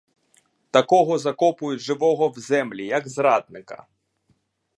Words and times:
Такого 0.71 1.17
закопують 1.17 1.81
живого 1.81 2.29
в 2.29 2.39
землі 2.39 2.85
як 2.85 3.07
зрадника. 3.07 3.87